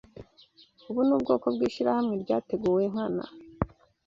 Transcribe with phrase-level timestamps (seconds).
[0.89, 3.25] ubu ni ubwoko bwishirahamwe ryateguwe nkana